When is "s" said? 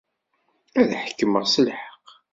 1.53-1.55